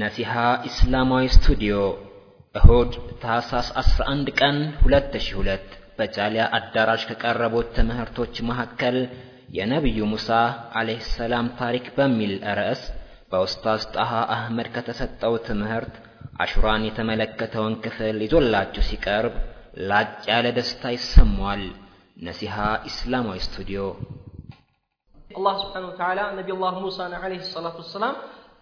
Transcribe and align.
ነሲሃ 0.00 0.30
ኢስላማዊ 0.68 1.24
ስቱዲዮ 1.34 1.74
እሁድ 2.58 2.92
ታህሳስ 3.22 3.66
11 3.80 4.30
ቀን 4.40 4.56
2002 4.90 5.74
በጃሊያ 5.98 6.44
አዳራሽ 6.58 7.02
ከቀረቡት 7.10 7.66
ትምህርቶች 7.78 8.36
መካከል 8.50 8.96
የነቢዩ 9.58 9.98
ሙሳ 10.12 10.30
አለይሂ 10.80 11.02
ሰላም 11.20 11.46
ታሪክ 11.60 11.86
በሚል 11.98 12.32
ርዕስ 12.58 12.82
በኡስታዝ 13.32 13.82
ጣሃ 13.96 14.12
አህመድ 14.36 14.68
ከተሰጠው 14.76 15.34
ትምህርት 15.48 15.94
አሹራን 16.44 16.86
የተመለከተውን 16.88 17.76
ክፍል 17.86 18.18
ይዞላችሁ 18.26 18.84
ሲቀርብ 18.90 19.36
ላጭ 19.90 20.12
ያለ 20.32 20.46
ደስታ 20.60 20.82
ይሰማዋል። 20.96 21.64
ነሲሃ 22.28 22.56
ኢስላማዊ 22.92 23.38
ስቱዲዮ 23.48 23.82
አላህ 25.40 25.54
ስብሓነ 25.64 25.84
ወተዓላ 25.92 26.18
ነቢዩላህ 26.40 26.74
ሙሳን 26.86 27.14
አለይሂ 27.24 27.42
ሰላቱ 27.56 27.78
ወሰላም 27.84 28.16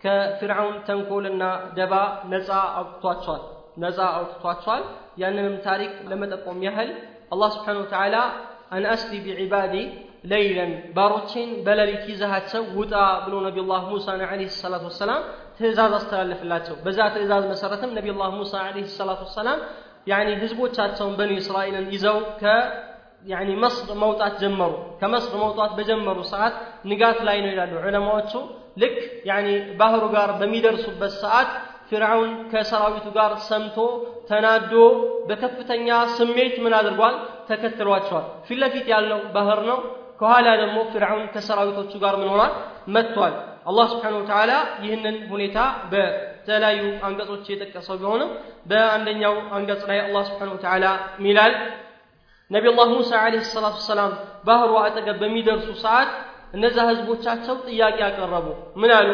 ከፍርዓውን 0.05 0.77
ተንኮልና 0.87 1.43
ደባ 1.79 1.92
ነፃ 2.33 2.48
አውጥቷቸዋል 2.79 3.43
ነፃ 3.83 3.98
አውጥቷቸዋል 4.20 4.83
ያንንም 5.23 5.55
ታሪክ 5.66 5.93
ለመጠቆም 6.10 6.59
ያህል 6.66 6.91
አላህ 7.34 7.51
ስብሓን 7.56 7.79
ወተዓላ 7.83 8.16
አንአስሪ 8.77 9.12
ቢዒባዲ 9.27 9.74
ለይለን 10.30 10.73
ባሮቼን 10.96 11.51
በሌሊት 11.66 12.05
ይዘሃቸው 12.12 12.65
ውጣ 12.80 12.93
ብሎ 13.24 13.34
ነቢዩላህ 13.46 13.83
ሙሳን 13.93 14.20
ዓለይሂ 14.30 14.48
ሰላቱ 14.65 14.84
ወሰላም 14.91 15.23
ትእዛዝ 15.59 15.95
አስተላለፍላቸው 16.01 16.77
በዛ 16.84 16.98
ትእዛዝ 17.16 17.45
መሰረትም 17.52 17.91
ነቢዩላህ 17.98 18.30
ሙሳ 18.41 18.55
ዓለይሂ 18.69 18.84
ሰላቱ 19.01 19.21
ወሰላም 19.29 19.60
ያኒ 20.12 20.29
ህዝቦቻቸውን 20.43 21.12
በኒ 21.19 21.32
እስራኤልን 21.43 21.88
ይዘው 21.95 22.16
يعني 23.26 23.56
مصر 23.56 23.94
موطات 23.94 24.40
جمروا 24.40 24.78
كمصر 25.00 25.38
موطات 25.38 25.70
بجمروا 25.72 26.22
ساعات 26.22 26.52
نقات 26.84 27.22
لا 27.22 27.32
ينو 27.32 27.78
علماء 27.78 28.48
لك 28.76 28.96
يعني 29.24 29.76
بحر 29.82 30.00
قار 30.16 30.30
بميدر 30.40 30.74
صب 30.84 31.02
الساعات 31.02 31.46
فرعون 31.90 32.30
كسراوي 32.52 33.00
تقار 33.06 33.32
سمتو 33.50 33.88
تنادو 34.29 34.84
بكفتن 35.29 35.80
يا 35.90 35.98
سميت 36.18 36.54
من 36.64 36.74
هذا 36.74 36.88
الوال 36.95 37.14
تكتر 37.48 37.88
واتشوال 37.92 38.24
في 38.46 38.54
اللي 38.54 38.70
فيت 38.74 38.87
يالو 38.95 39.18
بحرنا 39.36 39.76
كهالا 40.20 40.52
دمو 40.62 40.80
فرعون 40.95 41.24
كسراوي 41.34 41.73
تقار 41.92 42.14
من 42.23 42.29
هنا 42.32 42.46
متوال 42.95 43.34
الله 43.70 43.86
سبحانه 43.92 44.18
وتعالى 44.23 44.57
يهنن 44.86 45.16
هنيتا 45.32 45.66
ب 45.92 45.95
تلايو 46.46 46.86
أنقصو 47.09 47.34
تشيتك 47.42 47.74
صبيونه 47.88 48.26
ب 48.70 48.73
أندن 48.96 49.18
يو 49.26 49.34
أنقص 49.57 49.82
الله 50.09 50.23
سبحانه 50.30 50.52
وتعالى 50.57 50.90
ميلال 51.24 51.52
ነቢ 52.54 52.64
አላህ 52.74 52.88
ሙሳ 53.00 53.10
ዓለይሂ 53.26 53.42
ሰላቱ 53.56 53.74
ወሰላም 53.82 54.12
ባህሩ 54.46 54.70
አጠገብ 54.86 55.14
በሚደርሱ 55.22 55.68
ሰዓት 55.84 56.10
እነዛ 56.56 56.76
ህዝቦቻቸው 56.88 57.54
ጥያቄ 57.68 57.98
አቀረቡ። 58.08 58.46
ምን 58.80 58.90
አሉ? 58.96 59.10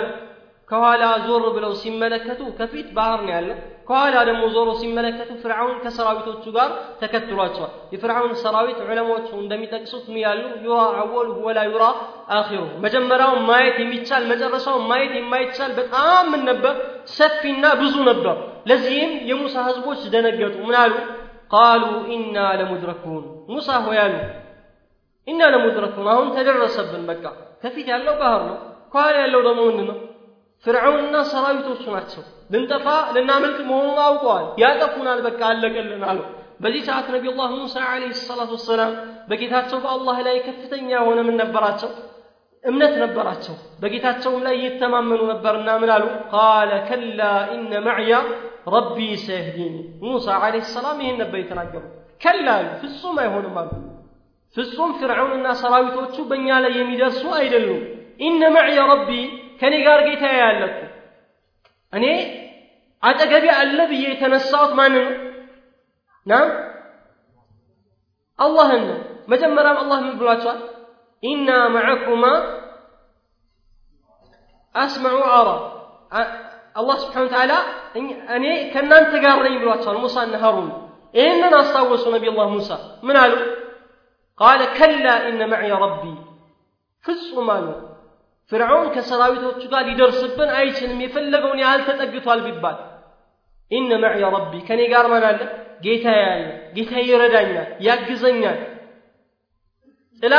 ከኋላ 0.71 1.03
ዞር 1.27 1.45
ብለው 1.57 1.73
ሲመለከቱ 1.83 2.41
ከፊት 2.57 2.89
ባህር 2.97 3.21
ነው 3.27 3.33
ያለው። 3.37 3.59
ከኋላ 3.89 4.17
ደግሞ 4.29 4.43
ዞሮ 4.55 4.69
ሲመለከቱ 4.81 5.31
ፍርዓውን 5.43 5.77
ከሰራዊቶቹ 5.85 6.45
ጋር 6.57 6.71
ተከትሏቸዋል። 7.03 7.71
የፍርዓውን 7.95 8.33
ሰራዊት 8.43 8.81
ዑለማዎቹ 8.89 9.29
እንደሚጠቅሱት 9.45 10.05
ምን 10.13 10.21
ያሉ 10.25 10.43
ዩራ 10.67 10.81
አወሉ 11.05 11.31
ወላ 11.47 11.59
ዩራ 11.73 11.85
አኺሩ፣ 12.39 12.61
መጀመሪያውን 12.87 13.41
ማየት 13.51 13.79
የሚቻል 13.85 14.25
መጨረሻውን 14.33 14.85
ማየት 14.91 15.15
የማይቻል 15.21 15.73
በጣም 15.81 16.23
ምን 16.33 16.43
ነበር 16.51 16.75
ሰፊና 17.19 17.65
ብዙ 17.83 17.95
ነበር። 18.11 18.35
ለዚህም 18.73 19.15
የሙሳ 19.31 19.57
ህዝቦች 19.71 20.03
ደነገጡ። 20.17 20.55
ምን 20.69 20.77
አሉ? 20.83 20.93
ቃሉ 21.57 21.85
ኢና 22.15 22.37
ለሙድረኩን 22.61 23.23
ሙሳ 23.53 23.69
ሆይ 23.85 23.99
አሉ 24.05 24.17
ኢና 25.31 25.41
ለሙድረኩን 25.55 26.07
አሁን 26.15 26.29
ተደረሰብን 26.37 27.05
በቃ 27.11 27.25
ከፊት 27.63 27.87
ያለው 27.95 28.15
ባህር 28.23 28.43
ነው 28.51 28.59
ከኋላ 28.93 29.15
ያለው 29.25 29.41
ደግሞ 29.49 29.61
ምንድን 29.69 29.87
ነው 29.91 29.99
ፍርዓውንና 30.65 31.17
ሰራዊቶቹ 31.33 31.83
ናቸው 31.97 32.23
ልንጠፋ 32.53 32.87
ልናመልጥ 33.17 33.59
መሆኑን 33.71 33.99
አውቀዋል 34.09 34.47
ያጠፉናል 34.63 35.21
በቃ 35.29 35.41
አለቀልን 35.53 36.03
አሉ 36.11 36.21
በዚህ 36.63 36.83
ሰዓት 36.89 37.07
ነቢዩላህ 37.15 37.51
ሙሳ 37.63 37.75
አለይሂ 37.95 38.13
ሰላቱ 38.31 38.53
ወሰላም 38.59 38.93
በጌታቸው 39.31 39.79
በአላህ 39.85 40.17
ላይ 40.29 40.39
ከፍተኛ 40.49 40.89
የሆነ 40.99 41.19
ምን 41.29 41.37
ነበራቸው 41.43 41.91
እምነት 42.71 42.93
ነበራቸው። 43.03 43.55
በጌታቸውም 43.83 44.41
ላይ 44.47 44.55
እየተማመኑ 44.59 45.21
ነበርና 45.33 45.69
ምን 45.83 45.91
አሉ? 45.97 46.05
ቃለ 46.37 46.71
ከላ 46.89 47.21
ኢነ 47.57 47.73
ማዕያ 47.87 48.15
ረቢ 48.75 48.99
ሰህዲኒ። 49.27 49.75
ሙሳ 50.07 50.27
ዓለይሂ 50.47 50.65
ሰላም 50.77 50.99
ይህን 51.05 51.19
ነበር 51.23 51.39
የተናገሩ። 51.43 51.83
ከላ 52.25 52.47
አሉ፣ 52.59 52.67
ፍጹም 52.83 53.17
አይሆንም 53.23 53.55
አሉ። 53.63 53.71
ፍጹም 54.57 54.91
ፍርዓውንና 55.01 55.47
ሰራዊቶቹ 55.63 56.17
በእኛ 56.31 56.49
ላይ 56.65 56.73
የሚደርሱ 56.81 57.23
አይደሉም። 57.41 57.83
ኢነ 58.27 58.41
ማዕያ 58.57 58.79
ረቢ፣ 58.93 59.11
ከእኔ 59.61 59.75
ጋር 59.87 60.01
ጌታ 60.09 60.25
ያለኩ 60.43 60.77
እኔ 61.99 62.05
አጠገቤ 63.09 63.47
አለ 63.61 63.79
ብዬ 63.91 64.03
የተነሳሁት 64.13 64.73
ማንን 64.79 65.05
ነው? 65.09 65.13
ና 66.31 66.33
አላህን 68.47 68.83
ነው። 68.91 68.99
መጀመሪያም 69.33 69.79
አላህ 69.83 69.99
ምን 70.05 70.15
ብሏቸዋል? 70.21 70.59
إنا 71.25 71.69
معكما 71.69 72.35
أسمع 74.85 75.13
وأرى 75.23 75.57
አላህ 76.81 76.97
ስብሓን 77.05 77.29
ተዓላ 77.33 77.53
እኔ 78.35 78.45
ከእናንተ 78.73 79.13
ጋር 79.25 79.39
ነኝ 79.47 79.55
ብሏቸዋል 79.63 79.97
ሙሳና 80.05 80.33
ሀሩን 80.43 80.69
ይህንን 81.19 81.55
አስታወሱ 81.61 82.05
ነቢዩላህ 82.15 82.49
ሙሳ 82.57 82.71
ምን 83.07 83.17
አሉ 83.23 83.33
ቃለ 84.41 84.61
ከላ 84.77 85.07
ኢነ 85.31 85.41
መዕየ 85.53 85.73
ረቢ 85.85 86.03
ፍጹም 87.07 87.49
አሉ 87.57 87.67
ፍርዖን 88.51 88.87
ከሰራዊቶቹ 88.95 89.61
ጋር 89.73 89.83
ሊደርስብን 89.89 90.51
አይችልም 90.61 91.01
የፈለገውን 91.07 91.61
ያህል 91.65 91.83
ተጠግቷል 91.89 92.41
ቢባል 92.47 92.79
ኢነ 93.79 93.91
መዕየ 94.05 94.25
ረቢ 94.37 94.53
ከእኔ 94.69 94.83
ጋር 94.95 95.05
ማን 95.15 95.25
አለ 95.31 95.41
ጌታ 95.87 96.07
ያለ 96.23 96.45
ጌታ 96.79 96.93
ይረዳኛል 97.11 97.69
ያግዘኛል 97.89 98.61
ጥላ 100.21 100.35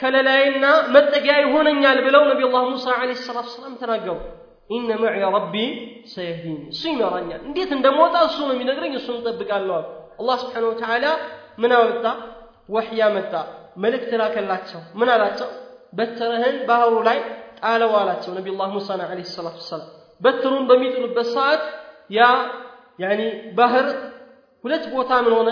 ከለላዬና 0.00 0.66
መጠጊያ 0.94 1.34
ይሆነኛል 1.44 1.98
ብለው 2.06 2.22
ነቢ 2.32 2.40
ሙሳ 2.72 2.84
ዓለይሂ 3.02 3.16
ሰላቱ 3.28 3.46
ሰላም 3.58 3.72
ተናገሩ። 3.82 4.16
ኢነ 4.76 4.90
መዕየ 5.02 5.24
ረቢ 5.36 5.54
ሰየህዲን፣ 6.14 6.58
እሱ 6.72 6.82
ይመራኛል። 6.94 7.40
እንዴት 7.48 7.70
እንደመወጣ 7.76 8.14
እሱ 8.28 8.36
ነው 8.48 8.54
የሚነግረኝ፣ 8.56 8.92
እሱን 9.00 9.16
እጠብቃለሁ 9.20 9.74
አሉ። 9.78 9.86
አላህ 10.20 10.36
ስብሓነሁ 10.42 10.68
ወተዓላ 10.72 11.04
ምን 11.62 11.70
አመጣ? 11.78 12.04
ወህይ 12.74 12.98
አመጣ፣ 13.08 13.32
መልእክት 13.84 14.10
ላከላቸው። 14.20 14.80
ምን 15.00 15.08
አላቸው? 15.14 15.48
በትርህን 15.98 16.56
ባህሩ 16.68 16.92
ላይ 17.08 17.18
ጣለው 17.62 17.92
አላቸው። 18.00 18.30
ነቢ 18.38 18.46
ላህ 18.60 18.68
ሙሳን 18.78 19.00
ዓለይሂ 19.10 19.26
ሰላቱ 19.38 19.58
ሰላም 19.72 19.90
በትሩን 20.24 20.64
በሚጥሉበት 20.70 21.26
ሰዓት 21.36 21.62
ያ 22.18 22.28
ያኒ 23.04 23.20
ባህር 23.58 23.86
ሁለት 24.64 24.84
ቦታ 24.94 25.10
ምን 25.24 25.32
ሆነ? 25.38 25.50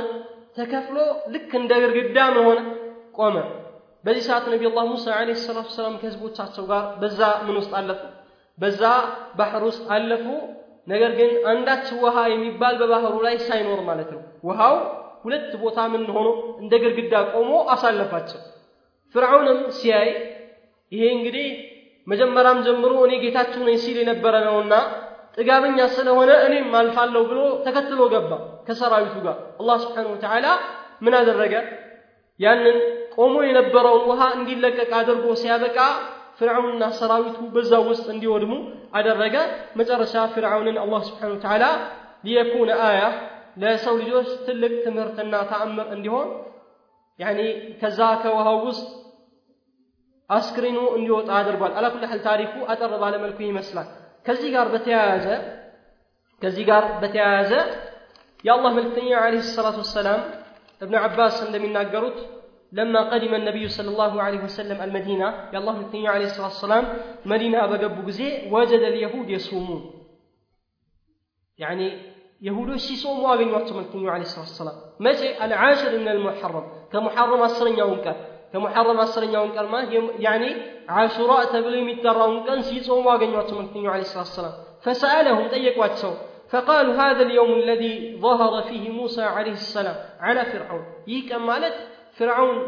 ተከፍሎ 0.58 0.96
ልክ 1.34 1.50
እንደ 1.62 1.70
ግድግዳ 1.82 2.18
ምን 2.34 2.42
ሆነ? 2.48 2.58
ቆመ። 3.18 3.36
በዚህ 4.06 4.22
ሰዓት 4.28 4.44
ነቢ 4.54 4.62
አላህ 4.70 4.84
ሙሳ 4.94 5.06
ዓለይሂ 5.20 5.36
ሰላቱ 5.48 5.68
ሰላም 5.76 5.94
ከህዝቦቻቸው 6.00 6.64
ጋር 6.72 6.82
በዛ 7.00 7.20
ምን 7.46 7.56
ውስጥ 7.60 7.72
አለፉ፣ 7.78 8.02
በዛ 8.62 8.82
ባህር 9.38 9.62
ውስጥ 9.68 9.82
አለፉ። 9.94 10.26
ነገር 10.92 11.12
ግን 11.18 11.30
አንዳች 11.52 11.86
ውሃ 12.02 12.16
የሚባል 12.32 12.74
በባህሩ 12.80 13.14
ላይ 13.26 13.34
ሳይኖር 13.46 13.80
ማለት 13.88 14.10
ነው። 14.14 14.20
ውሃው 14.48 14.76
ሁለት 15.24 15.50
ቦታ 15.62 15.78
ምን 15.92 16.02
ሆኖ 16.16 16.28
እንደ 16.62 16.72
ግድግዳ 16.82 17.14
ቆሞ 17.34 17.52
አሳለፋቸው። 17.74 18.40
ፍርዓውንም 19.14 19.58
ሲያይ 19.78 20.10
ይሄ 20.94 21.02
እንግዲህ 21.16 21.48
መጀመሪያም 22.12 22.58
ጀምሮ 22.66 22.92
እኔ 23.06 23.14
ጌታችሁ 23.24 23.60
ነኝ 23.68 23.78
ሲል 23.84 23.98
የነበረ 24.02 24.34
ነውና 24.48 24.74
ጥጋበኛ 25.38 25.80
ስለሆነ 25.96 26.30
እኔም 26.46 26.68
አልፋለሁ 26.82 27.22
ብሎ 27.30 27.40
ተከትሎ 27.66 28.00
ገባ 28.14 28.32
ከሰራዊቱ 28.68 29.14
ጋር። 29.28 29.38
አላህ 29.64 29.76
ስብሓነሁ 29.86 30.12
ወተዓላ 30.16 30.46
ምን 31.04 31.14
አደረገ? 31.20 31.54
ያንን 32.44 32.76
ቆሞ 33.18 33.34
የነበረውን 33.48 34.02
ውሃ 34.10 34.22
እንዲለቀቅ 34.38 34.90
አድርጎ 35.00 35.26
ሲያበቃ 35.42 35.78
ፍርዓውንና 36.38 36.84
ሰራዊቱ 36.98 37.36
በዛ 37.54 37.72
ውስጥ 37.90 38.06
እንዲወድሙ 38.14 38.52
አደረገ 38.98 39.36
መጨረሻ 39.80 40.14
ፍርዓውንን 40.34 40.76
አላህ 40.82 41.00
ስብሓን 41.08 41.30
ወተዓላ 41.34 41.64
ሊየኩነ 42.26 42.70
አያ 42.88 43.02
ለሰው 43.62 43.94
ልጆች 44.02 44.28
ትልቅ 44.46 44.72
ትምህርትና 44.86 45.34
ተአምር 45.50 45.86
እንዲሆን 45.96 46.28
ያኒ 47.22 47.40
ከዛ 47.80 48.00
ከውሃው 48.22 48.58
ውስጥ 48.68 48.86
አስክሬኑ 50.36 50.78
እንዲወጣ 50.98 51.28
አድርጓል 51.40 51.72
አላኩል 51.78 52.02
ያህል 52.06 52.20
ታሪኩ 52.28 52.52
አጠር 52.72 52.92
ባለመልኩ 53.02 53.38
ይመስላል 53.50 53.88
ከዚህ 54.26 54.50
ጋር 54.56 54.66
በተያያዘ 54.74 55.26
ከዚህ 56.42 56.64
ጋር 56.70 56.84
በተያያዘ 57.02 57.52
የአላህ 58.46 58.72
መልክተኛ 58.78 59.10
አለህ 59.24 59.44
ሰላቱ 59.58 59.76
ወሰላም 59.84 60.20
እብን 60.84 60.96
ዓባስ 61.06 61.36
እንደሚናገሩት 61.46 62.18
لما 62.76 63.10
قدم 63.14 63.34
النبي 63.34 63.68
صلى 63.68 63.88
الله 63.88 64.22
عليه 64.22 64.44
وسلم 64.44 64.82
المدينة 64.82 65.48
يالله 65.52 65.76
النبي 65.80 66.08
عليه 66.08 66.24
الصلاة 66.24 66.46
والسلام 66.46 66.84
مدينة 67.24 67.64
أبا 67.64 67.86
بقزي 67.86 68.50
وجد 68.50 68.80
اليهود 68.80 69.30
يصومون 69.30 69.90
يعني 71.58 72.02
يهود 72.40 72.68
السيسوم 72.68 73.22
وابن 73.24 73.48
وقت 73.50 73.72
من 73.72 73.82
النبي 73.94 74.10
عليه 74.10 74.22
الصلاة 74.22 74.40
والسلام 74.44 74.74
متى 75.00 75.44
العاشر 75.44 75.98
من 75.98 76.08
المحرم 76.08 76.64
كمحرم 76.92 77.40
أصر 77.40 77.68
يوم 77.68 77.94
كان 78.00 78.14
كمحرم 78.52 78.96
أصر 78.96 79.22
يوم 79.24 79.52
كان 79.54 79.66
يعني 80.18 80.56
عاشوراء 80.88 81.44
تبلي 81.44 81.94
مترون 81.94 82.46
كان 82.46 82.62
سيسوم 82.62 83.06
وابن 83.06 83.34
وقت 83.34 83.52
النبي 83.52 83.88
عليه 83.88 84.00
الصلاة 84.00 84.22
والسلام 84.24 84.52
فسألهم 84.82 85.48
تيك 85.48 85.72
طيب 85.72 85.78
واتسو 85.78 86.10
فقالوا 86.50 86.94
هذا 86.94 87.22
اليوم 87.22 87.52
الذي 87.52 88.16
ظهر 88.20 88.62
فيه 88.62 88.90
موسى 88.90 89.22
عليه 89.22 89.52
السلام 89.52 89.94
على 90.20 90.44
فرعون 90.44 90.84
يكملت 91.06 91.86
ፍርዓውን 92.18 92.58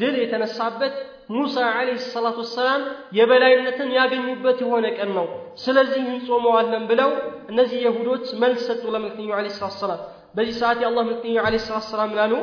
ድል 0.00 0.14
የተነሳበት 0.22 0.94
ሙሳ 1.34 1.56
ዓለይሂ 1.76 1.98
ሰላቱ 2.14 2.36
ወሰላም 2.44 2.82
የበላይነትን 3.18 3.88
ያገኙበት 3.98 4.58
የሆነ 4.64 4.86
ቀን 4.98 5.10
ነው። 5.18 5.26
ስለዚህ 5.64 6.02
እንጾመዋለን 6.14 6.84
ብለው 6.90 7.10
እነዚህ 7.52 7.78
የሁዶች 7.86 8.26
መልስ 8.42 8.60
ሰጡ 8.70 8.82
ለመልክተኛው 8.94 9.36
ዓለይሂ 9.38 9.52
ሰላቱ 9.60 9.70
ወሰላም። 9.80 10.00
በዚህ 10.36 10.56
ሰዓት 10.62 10.78
የአላህ 10.84 11.04
መልክተኛው 11.10 11.42
ዓለይሂ 11.50 11.62
ሰላቱ 11.68 11.78
ወሰላም 11.90 12.10
ላሉ 12.18 12.34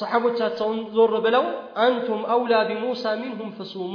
ሰሓቦቻቸውን 0.00 0.78
ዞር 0.96 1.12
ብለው 1.26 1.44
አንቱም 1.86 2.20
አውላ 2.34 2.52
ቢሙሳ 2.68 3.04
ሚንሁም 3.22 3.50
ፈሱሙ፣ 3.58 3.92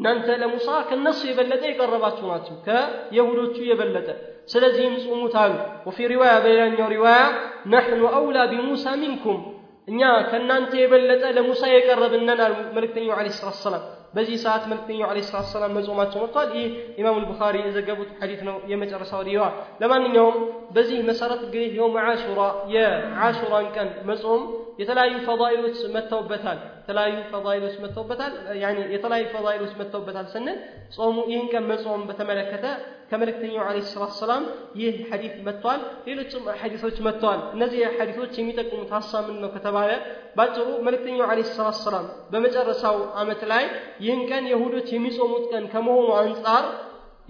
እናንተ 0.00 0.26
ለሙሳ 0.42 0.68
ከነሱ 0.88 1.20
የበለጠ 1.30 1.62
የቀረባችሁ 1.70 2.26
ናቸው፣ 2.32 2.56
ከየሁዶቹ 2.66 3.56
የበለጠ 3.70 4.08
ስለዚህም 4.54 4.96
ጾሙት 5.06 5.34
አሉ። 5.44 5.54
ወፊ 5.88 5.98
ሪዋያ 6.12 6.34
በሌላኛው 6.44 6.90
ሪዋያ 6.96 7.22
ነሕኑ 7.74 8.02
አውላ 8.18 8.36
ቢሙሳ 8.52 8.84
ሚንኩም 9.04 9.40
እኛ 9.90 10.00
ከእናንተ 10.30 10.72
የበለጠ 10.80 11.22
ለሙሳ 11.36 11.62
የቀረብነናል 11.76 12.52
መልእክተኛው 12.76 13.16
ለ 13.26 13.30
ስላት 13.38 13.56
ሰላም 13.68 13.84
በዚህ 14.16 14.36
ሰዓት 14.44 14.64
መልእክተኛው 14.70 15.10
ለ 15.16 15.22
ስላት 15.28 15.46
ሰላም 15.54 15.72
መጾማቸው 15.78 16.20
መጥቷል 16.24 16.48
ይህ 16.58 16.64
ኢማሙ 17.00 17.16
ልቡኻሪ 17.24 17.56
የዘገቡት 17.64 18.10
ሐዲት 18.20 18.40
ነው 18.48 18.56
የመጨረሻው 18.72 19.20
ሪዋል 19.28 19.54
ለማንኛውም 19.82 20.36
በዚህ 20.76 20.98
መሰረት 21.10 21.40
እንግዲህ 21.46 21.68
የውም 21.78 21.96
ዓሹራ 22.04 22.42
የዓሹራን 22.76 23.68
ቀን 23.76 23.90
መጾም 24.10 24.42
የተለያዩ 24.82 25.14
ፈዳኢሎች 25.28 25.78
መጥተውበታል 25.96 26.60
تلاي 26.90 27.12
فضائل 27.32 27.64
وسمت 27.64 27.90
توبتال 27.98 28.32
يعني 28.62 28.80
يتلاي 28.94 29.22
فضائل 29.36 29.62
وسمت 29.62 29.86
توبتال 29.94 30.26
سنة 30.34 30.54
صوموا 30.98 31.24
إيهن 31.30 31.46
كان 31.52 31.64
مصوم 31.72 32.00
بتملكته 32.08 32.72
كملك 33.10 33.34
تنيو 33.42 33.60
عليه 33.68 33.78
الصلاة 33.86 34.04
والسلام 34.12 34.42
يه 34.80 34.96
حديث 35.10 35.32
متوال 35.46 35.80
هي 36.06 36.14
لو 36.14 36.22
تسمى 36.22 36.52
حديث 36.62 36.84
لو 36.84 36.90
تمتوال 36.98 37.38
نزي 37.62 37.80
حديث 37.98 38.16
لو 38.18 38.24
تسميتك 38.24 38.68
ومتحصى 38.74 39.18
منه 39.28 39.48
كتبالة 39.54 39.96
باترو 40.36 40.82
ملك 40.86 41.00
تنيو 41.06 41.24
عليه 41.30 41.40
الصلاة 41.50 41.66
والسلام 41.74 42.04
بمجرسه 42.30 42.94
عمت 43.18 43.44
لاي 43.50 43.64
يهن 44.06 44.20
كان 44.28 44.46
يهودو 44.52 44.78
تيمي 44.88 45.10
صوموت 45.20 45.44
كان 45.52 45.64
كمهم 45.74 46.06
وانصار 46.12 46.64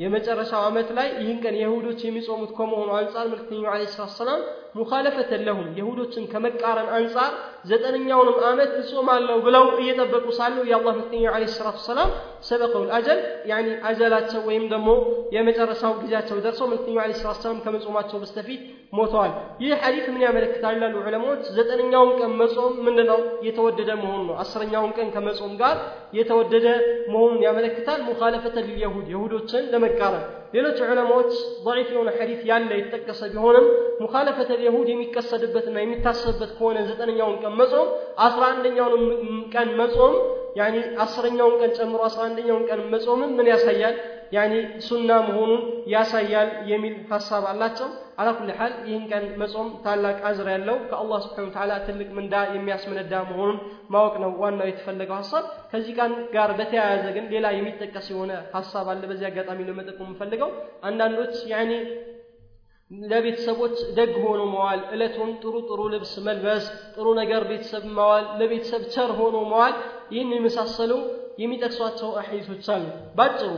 የመጨረሻው 0.03 0.61
ዓመት 0.69 0.91
ላይ 0.97 1.09
ይህን 1.23 1.39
ቀን 1.45 1.55
የሁዶች 1.61 1.99
የሚጾሙት 2.07 2.53
ከመሆኑ 2.59 2.89
አንጻር 2.99 3.25
መልክተኛው 3.33 3.71
አለ 3.73 3.81
ስላት 3.95 4.13
ሰላም 4.21 4.41
مخالفة 4.75 5.37
لهم 5.37 5.79
يهودون 5.79 6.27
كما 6.33 6.49
كارا 6.49 6.99
أنصار 6.99 7.33
زدنا 7.65 8.09
يوم 8.11 8.29
آمد 8.51 8.71
بصوم 8.79 9.09
الله 9.17 9.37
بلو 9.47 9.65
يتبقى 9.89 10.29
صالو 10.39 10.63
يا 10.73 10.77
الله 10.81 10.93
مثني 11.01 11.23
عليه 11.35 11.49
الصلاة 11.53 11.75
والسلام 11.81 12.11
سبقوا 12.51 12.85
الأجل 12.87 13.19
يعني 13.51 13.71
أجلات 13.91 14.27
سوى 14.35 14.53
يمدمو 14.59 14.97
يمتر 15.37 15.69
سوى 15.83 15.97
كذات 16.03 16.27
سوى 16.31 16.41
درسو 16.47 16.65
مثني 16.75 16.95
عليه 17.05 17.15
الصلاة 17.17 17.35
والسلام 17.37 17.59
كما 17.65 17.79
صومات 17.85 18.07
سوى 18.13 18.21
بستفيد 18.25 18.61
موتوال 18.99 19.33
يه 19.65 20.07
من 20.15 20.21
يعمل 20.25 20.45
كتار 20.55 20.73
الله 20.77 20.89
العلمات 20.95 21.41
زدنا 21.57 21.85
يوم 21.97 22.11
كان 22.21 22.33
مصوم 22.41 22.73
من 22.87 22.97
لو 23.09 23.21
يتودد 23.49 23.91
مهنو 24.03 24.33
أسر 24.43 24.61
يوم 24.77 24.91
كان 24.97 25.09
كما 25.15 25.31
صوم 25.41 25.53
قال 25.63 25.77
يتودد 26.19 26.67
مهن 27.13 27.35
يعمل 27.47 27.65
كتار 27.77 27.99
مخالفة 28.11 28.55
لليهود 28.67 29.07
يهودون 29.15 29.63
لما 29.75 29.89
ሌሎች 30.55 30.79
ዑለማዎች 30.87 31.33
ضعيፍ 31.67 31.89
የሆነ 31.95 32.09
ሐዲስ 32.19 32.41
ያለ 32.51 32.71
የተጠቀሰ 32.79 33.21
ቢሆንም 33.35 33.67
ሙኻለፈተል 34.05 34.61
የሁድ 34.67 34.89
የሚቀሰድበትና 34.93 35.77
የሚታሰብበት 35.83 36.51
ከሆነ 36.59 36.79
ዘጠነኛውን 36.91 37.37
ቀን 37.43 37.53
መጾም 37.61 37.89
አስራ 38.27 38.43
አንደኛውን 38.55 39.05
ቀን 39.55 39.69
መጾም 39.81 40.15
ያኒ 40.61 40.77
አስረኛውን 41.05 41.55
ቀን 41.63 41.73
ጨምሮ 41.81 42.01
አስራ 42.09 42.23
አንደኛውን 42.31 42.65
ቀን 42.71 42.81
መጾምም 42.95 43.31
ምን 43.41 43.51
ያሳያል 43.53 43.97
ያኒ 44.35 44.53
ሱና 44.89 45.11
መሆኑን 45.29 45.63
ያሳያል 45.93 46.51
የሚል 46.73 46.95
ሀሳብ 47.13 47.45
አላቸው። 47.53 47.89
አላኩል 48.21 48.49
ሐል 48.59 48.73
ይህን 48.89 49.05
ቀን 49.11 49.25
መጾም 49.41 49.69
ታላቅ 49.87 50.17
አዝር 50.29 50.49
ያለው 50.55 50.77
ከአላህ 50.91 51.19
ስብሐነ 51.25 51.45
ወተዓላ 51.49 51.71
ትልቅ 51.89 52.09
ምንዳ 52.19 52.35
የሚያስመነዳ 52.57 53.13
መሆኑን 53.31 53.59
ማወቅ 53.95 54.15
ነው 54.25 54.31
ዋናው 54.43 54.69
የተፈለገው 54.71 55.17
ሀሳብ። 55.23 55.45
ከዚህ 55.73 55.95
ቀን 56.01 56.13
ጋር 56.37 56.51
በተያያዘ 56.61 57.05
ግን 57.17 57.27
ሌላ 57.35 57.47
የሚጠቀስ 57.59 58.07
የሆነ 58.13 58.33
ሀሳብ 58.57 58.89
አለ። 58.93 59.03
በዚህ 59.11 59.27
አጋጣሚ 59.31 59.61
ለመጠቆም 59.71 60.07
የምፈልገው 60.13 60.53
አንዳንዶች 60.91 61.35
ያኔ 61.55 61.73
ለቤተሰቦች 63.11 63.75
ደግ 63.99 64.13
ሆኖ 64.27 64.41
መዋል፣ 64.55 64.81
እለቱን 64.95 65.29
ጥሩ 65.43 65.55
ጥሩ 65.71 65.81
ልብስ 65.93 66.15
መልበስ፣ 66.29 66.65
ጥሩ 66.97 67.07
ነገር 67.23 67.43
ቤተሰብ 67.51 67.85
መዋል፣ 67.99 68.25
ለቤተሰብ 68.41 68.85
ቸር 68.95 69.11
ሆኖ 69.21 69.37
መዋል፣ 69.53 69.75
ይህን 70.15 70.33
የመሳሰሉ 70.39 70.93
የሚጠቅሷቸው 71.43 72.11
አሐዲሶች 72.23 72.67
አሉ። 72.77 72.87
ባጭሩ 73.19 73.51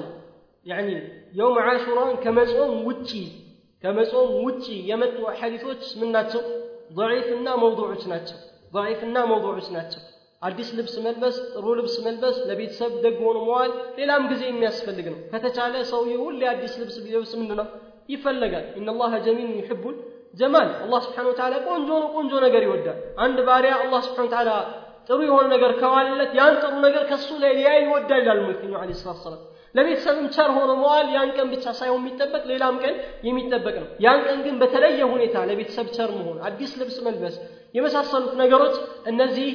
يعني 0.70 0.94
يوم 1.40 1.56
عاشوራን 1.66 2.10
ከመጾም 2.24 2.72
ውጪ 2.88 3.10
ከመጾም 3.82 4.28
ውጪ 4.46 4.64
የመጡ 4.90 5.18
ሐዲሶች 5.40 5.82
ምን 6.00 6.08
ናቸው? 6.16 6.42
ضعيفና 6.98 7.46
መውዱዖች 7.62 8.02
ናቸው። 8.12 8.36
ضعيفና 8.76 9.16
መውዱዖች 9.30 9.66
ናቸው። 9.76 10.00
አዲስ 10.46 10.68
ልብስ 10.78 10.94
መልበስ፣ 11.06 11.36
ጥሩ 11.54 11.64
ልብስ 11.78 11.94
መልበስ፣ 12.06 12.36
ለቤተሰብ 12.48 12.92
ደግ 13.04 13.14
ሆኖ 13.26 13.36
መዋል 13.48 13.70
ሌላም 13.98 14.22
ጊዜ 14.30 14.42
የሚያስፈልግ 14.50 15.06
ነው። 15.14 15.18
ከተቻለ 15.32 15.74
ሰውየው 15.92 16.20
ሁሌ 16.28 16.42
አዲስ 16.54 16.72
ልብስ 16.82 16.96
ቢለብስ 17.04 17.32
ምንድን 17.40 17.58
ነው 17.60 17.68
ይፈለጋል። 18.12 18.64
ኢነላሀ 18.80 19.12
ጀሚሉን 19.26 19.54
ዩሒቡል 19.62 19.96
ጀማል 20.40 20.68
አላህ 20.84 21.00
ስብሓነ 21.06 21.26
ወተዓላ 21.32 21.54
ቆንጆ 21.68 21.88
ነው፣ 22.02 22.08
ቆንጆ 22.16 22.32
ነገር 22.46 22.62
ይወዳል። 22.68 22.98
አንድ 23.24 23.38
ባሪያ 23.48 23.72
አላህ 23.84 24.00
ስብሓነ 24.08 24.24
ወተዓላ 24.28 24.50
ጥሩ 25.08 25.18
የሆነ 25.30 25.46
ነገር 25.54 25.70
ከዋለለት 25.80 26.32
ያን 26.40 26.54
ጥሩ 26.64 26.74
ነገር 26.88 27.02
ከእሱ 27.12 27.28
ላይ 27.44 27.52
ሊያይ 27.60 27.80
ይወዳል 27.86 28.20
ይላል 28.24 28.40
መልክተኛው 28.46 28.78
ዓለይሂ 28.84 28.96
ሰላቱ 29.04 29.18
ወሰላም። 29.22 29.42
ለቤተሰብም 29.76 30.26
ቸር 30.34 30.50
ሆኖ 30.56 30.70
መዋል 30.82 31.06
ያን 31.16 31.30
ቀን 31.36 31.48
ብቻ 31.54 31.64
ሳይሆን 31.80 32.00
የሚጠበቅ 32.02 32.42
ሌላም 32.52 32.76
ቀን 32.84 32.94
የሚጠበቅ 33.28 33.74
ነው። 33.82 33.88
ያን 34.04 34.20
ቀን 34.28 34.38
ግን 34.46 34.56
በተለየ 34.62 35.04
ሁኔታ 35.14 35.36
ለቤተሰብ 35.50 35.86
ቸር 35.96 36.10
መሆን፣ 36.18 36.38
አዲስ 36.48 36.72
ልብስ 36.80 36.96
መልበስ 37.06 37.36
የመሳሰሉት 37.76 38.34
ነገሮች 38.42 38.74
እነዚህ 39.12 39.50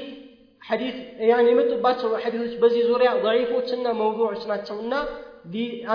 ሐዲስ 0.70 0.96
ያን 1.32 1.46
የመጡባቸው 1.52 2.10
ሐዲሶች 2.24 2.54
በዚህ 2.62 2.82
ዙሪያ 2.92 3.10
ضعيفዎችና 3.26 3.86
መውዱዖች 4.00 4.42
ናቸውና 4.52 4.94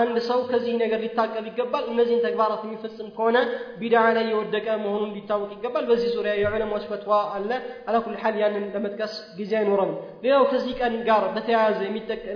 አንድ 0.01 0.15
ሰው 0.27 0.39
ከዚህ 0.49 0.73
ነገር 0.83 0.99
ሊታቀብ 1.05 1.45
ይገባል። 1.49 1.83
እነዚህን 1.93 2.21
ተግባራት 2.27 2.61
የሚፈጽም 2.65 3.07
ከሆነ 3.17 3.37
ቢድዓ 3.81 4.01
ላይ 4.17 4.25
የወደቀ 4.31 4.67
መሆኑን 4.85 5.11
ሊታወቅ 5.17 5.49
ይገባል። 5.57 5.85
በዚህ 5.89 6.09
ዙሪያ 6.15 6.33
የዑለማዎች 6.41 6.85
ፈትዋ 6.91 7.17
አለ። 7.37 7.49
አላኩል 7.89 8.15
ሐል 8.21 8.37
ያንን 8.43 8.65
ለመጥቀስ 8.75 9.13
ጊዜ 9.39 9.51
አይኖረም። 9.61 9.91
ሌላው 10.25 10.43
ከዚህ 10.53 10.73
ቀን 10.81 10.93
ጋር 11.09 11.23
በተያያዘ 11.37 11.79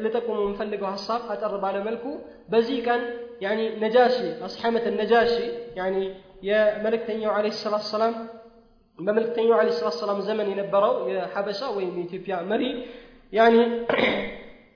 ልጠቁሙ 0.05 0.37
የምፈልገው 0.45 0.89
ሀሳብ 0.95 1.21
አጠር 1.35 1.55
ባለመልኩ 1.65 2.05
በዚህ 2.53 2.77
ቀን 2.87 3.03
ያኒ 3.45 3.59
ነጃሺ 3.83 4.17
አስሐመተ 4.49 4.85
ነጃሺ 5.01 5.33
ያኒ 5.81 5.95
የመልእክተኛው 6.50 7.31
ዓለይሂ 7.38 7.53
ሰላቱ 7.65 7.86
ሰላም 7.95 8.13
በመልእክተኛው 9.05 9.55
ዓለይሂ 9.62 9.75
ሰላቱ 9.81 9.97
ሰላም 10.05 10.19
ዘመን 10.29 10.47
የነበረው 10.53 10.93
የሐበሻ 11.15 11.59
ወይም 11.77 11.91
የኢትዮጵያ 12.00 12.36
መሪ 12.51 12.63
ያኒ 13.38 13.55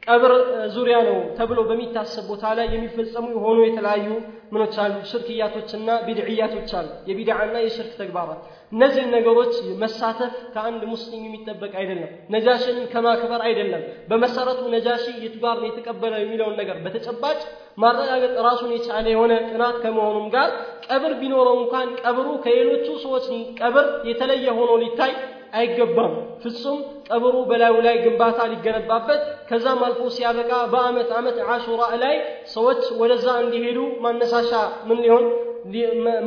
ቀብር 0.06 0.32
ዙሪያ 0.76 0.98
ነው 1.08 1.18
ተብሎ 1.38 1.58
በሚታሰብ 1.70 2.24
ቦታ 2.32 2.44
ላይ 2.58 2.68
የሚፈጸሙ 2.76 3.26
የሆኑ 3.34 3.58
የተለያዩ 3.66 4.08
ምኖች 4.54 4.76
አሉ፣ 4.84 4.94
ሽርክያቶችና 5.12 5.90
ቢድዕያቶች 6.06 6.72
አሉ። 6.80 6.88
የቢድዓና 7.10 7.54
የሽርክ 7.64 7.92
ተግባራት 8.02 8.40
እነዚህን 8.76 9.12
ነገሮች 9.18 9.54
መሳተፍ 9.82 10.34
ከአንድ 10.54 10.82
ሙስሊም 10.94 11.26
የሚጠበቅ 11.26 11.72
አይደለም። 11.82 12.10
ነጃሽን 12.36 12.78
ከማክበር 12.94 13.42
አይደለም። 13.50 13.84
በመሰረቱ 14.12 14.62
ነጃሺ 14.76 15.06
የቱ 15.26 15.36
ጋር 15.46 15.60
የተቀበለው 15.70 16.22
የሚለውን 16.24 16.58
ነገር 16.62 16.80
በተጨባጭ 16.86 17.40
ማረጋገጥ 17.84 18.34
ራሱን 18.48 18.72
የቻለ 18.78 19.06
የሆነ 19.16 19.34
ጥናት 19.52 19.78
ከመሆኑም 19.86 20.26
ጋር 20.38 20.50
ቀብር 20.88 21.14
ቢኖረው 21.22 21.58
እንኳን 21.64 21.92
ቀብሩ 22.06 22.28
ከሌሎቹ 22.48 22.88
ሰዎች 23.06 23.28
ቀብር 23.62 23.88
የተለየ 24.12 24.48
ሆኖ 24.62 24.72
ሊታይ 24.86 25.14
አይገባም። 25.60 26.12
ፍጹም 26.44 26.78
ቀብሩ 27.10 27.34
በላዩ 27.50 27.76
ላይ 27.88 27.96
ግንባታ 28.04 28.38
ሊገነባበት 28.52 29.22
ከዛም 29.50 29.82
አልፎ 29.88 30.02
ሲያበቃ 30.18 30.52
በአመት 30.74 31.10
አመት 31.20 31.38
አሹራ 31.56 31.82
ላይ 32.04 32.16
ሰዎች 32.56 32.82
ወደዛ 33.02 33.26
እንዲሄዱ 33.46 33.80
ማነሳሻ 34.06 34.52
ምን 34.90 35.00
ሊሆን 35.06 35.26